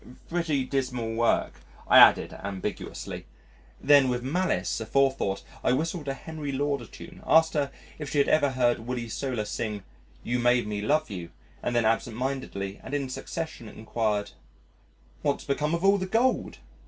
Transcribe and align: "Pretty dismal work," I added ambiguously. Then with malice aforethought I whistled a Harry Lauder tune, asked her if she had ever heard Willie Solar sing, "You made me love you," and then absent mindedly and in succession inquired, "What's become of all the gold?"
"Pretty 0.29 0.63
dismal 0.63 1.13
work," 1.13 1.59
I 1.87 1.99
added 1.99 2.33
ambiguously. 2.33 3.27
Then 3.79 4.09
with 4.09 4.23
malice 4.23 4.79
aforethought 4.79 5.43
I 5.63 5.73
whistled 5.73 6.07
a 6.07 6.15
Harry 6.15 6.51
Lauder 6.51 6.87
tune, 6.87 7.21
asked 7.23 7.53
her 7.53 7.69
if 7.99 8.09
she 8.09 8.17
had 8.17 8.27
ever 8.27 8.49
heard 8.49 8.79
Willie 8.79 9.09
Solar 9.09 9.45
sing, 9.45 9.83
"You 10.23 10.39
made 10.39 10.65
me 10.65 10.81
love 10.81 11.11
you," 11.11 11.29
and 11.61 11.75
then 11.75 11.85
absent 11.85 12.17
mindedly 12.17 12.79
and 12.83 12.95
in 12.95 13.09
succession 13.09 13.69
inquired, 13.69 14.31
"What's 15.21 15.43
become 15.45 15.75
of 15.75 15.85
all 15.85 15.99
the 15.99 16.07
gold?" 16.07 16.57